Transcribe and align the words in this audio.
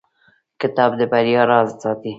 کتاب 0.61 0.91
د 0.99 1.01
بریا 1.11 1.41
راز 1.51 1.69
ساتي. 1.81 2.09